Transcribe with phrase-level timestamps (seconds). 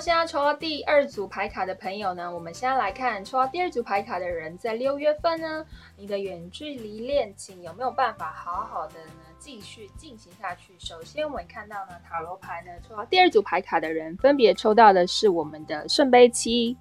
[0.00, 5.64] 现在抽到第二组牌卡的朋友呢，我们现在来看抽到第二组牌卡的人，在六月份呢，
[5.96, 10.74] 你的远距离恋情有没有办法好好的呢继续进行下去？
[10.78, 16.76] 首先，我们看到呢，塔罗牌呢抽到第二组牌卡的人，分别抽到的是我们的圣杯七，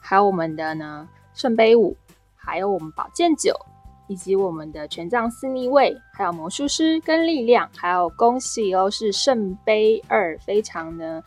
[0.00, 1.96] 还有我们的呢圣杯五，
[2.36, 3.54] 还有我们宝剑九，
[4.08, 11.22] 以及我们的权杖四逆位，还有魔术师跟力量，还有恭喜哦，是圣杯二，非常的。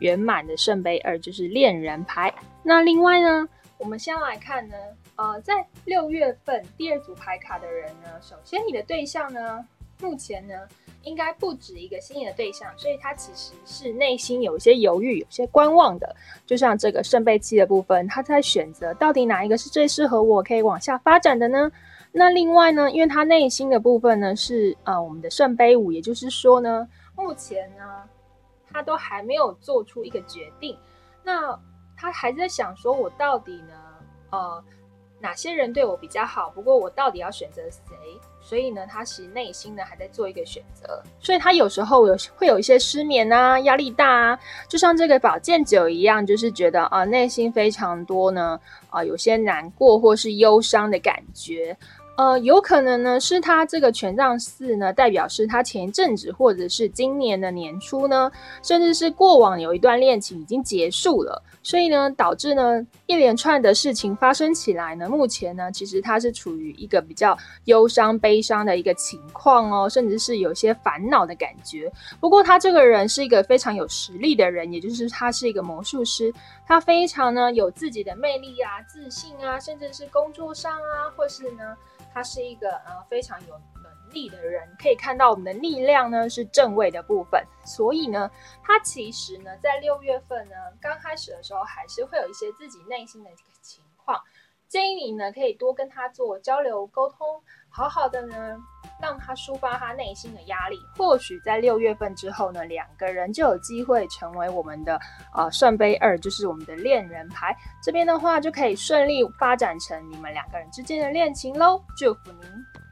[0.00, 2.32] 圆满的圣杯二就是恋人牌。
[2.62, 4.76] 那另外呢，我们先来看呢，
[5.16, 9.64] 呃，在六月份第二组牌卡的人呢，首先你的对象呢，
[10.00, 10.54] 目前呢
[11.02, 16.16] 应该不止一个心仪的对象，所以他其实是内心有一些犹豫、有些观望的。
[16.44, 21.70] 就像这个圣杯七的部分，他在选择到底哪一个是最适合我可以往下发展的呢？
[22.10, 27.84] 那另外呢，因为他内心的部分呢是呃我们的圣杯五，也就是说呢，目前呢。
[28.72, 30.76] 他都还没有做出一个决定，
[31.22, 31.58] 那
[31.96, 33.74] 他还在想说，我到底呢？
[34.30, 34.62] 呃，
[35.20, 36.50] 哪些人对我比较好？
[36.50, 37.80] 不过我到底要选择谁？
[38.42, 51.76] 所以呢，他其实内心呢还在做一个选择，所以他有时候有会有一些失眠啊，压力大啊，就像这个保健酒一样，就是觉得啊，内心非常多呢，啊，有些难过或是忧伤的感觉。
[52.16, 58.30] 呃，有可能呢，是他这个权杖四呢，代表是他前一阵子或者是今年的年初呢，
[58.62, 71.92] 甚至是过往有一段恋情已经结束了，所以呢，导致呢一连串的事情发生起来呢，目前呢，其实他是处于一个比较忧伤、悲伤的一个情况哦，甚至是有些烦恼的感觉。
[72.18, 76.32] 不过他这个人是一个非常有实力的人，也就是他是一个魔术师，
[76.66, 81.76] 他非常呢有自己的魅力啊、自信啊，甚至是工作上啊，或是呢。
[82.12, 88.30] 他是一个呃非常有能力的人，可以看到我们的力量呢是正位的部分，所以呢，
[88.62, 94.18] 他其实呢在六月份呢刚开始的时候还是会有一些自己内心的一个情况，
[94.66, 98.56] 建议你呢可以多跟他做交流沟通，好好的呢。
[99.00, 105.00] 让他抒发他内心的压力，或许在六月份之后呢，两个人就有机会成为我们的
[105.34, 107.56] 呃圣杯二，就是我们的恋人牌。
[107.82, 112.85] 这边的话，就可以顺利发展成你们两个人之间的恋情喽，祝福您。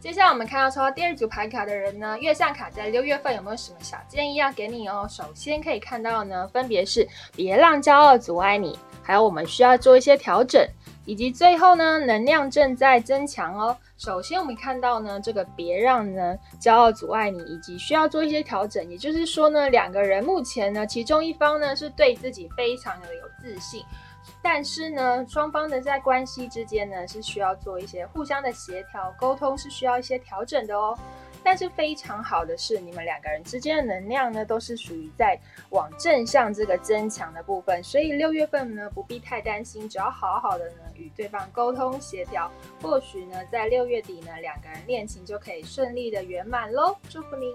[0.00, 5.06] 接下来我们看到抽到第二组牌卡的人呢，月相卡在六月份有没有什么小建议要给你哦？
[5.10, 7.06] 首先可以看到呢，分别是
[7.36, 10.66] 别让骄傲阻碍你，还有我们需要做一些调整，
[11.04, 13.76] 以及最后呢，能量正在增强哦。
[13.98, 23.84] 首先我们看到呢，这个别让呢骄傲阻碍你，以及需要做一些调整，也就是说呢，两个人目前呢，其中一方呢是对自己非常的有自信。
[24.42, 30.98] 但是呢，双方的在关系之间呢，是需要做一些互相的协调沟通，是需要一些调整的哦。
[31.42, 42.50] 但是非常好的是，你们两个人之间的能量呢，都是属于在往正向这个增强的部分，所以六月份呢，不必太担心，只要好好的呢与对方沟通协调，
[42.82, 46.94] 或许呢，在六月底呢，两个人恋情就可以顺利的圆满喽。
[47.08, 47.54] 祝福您。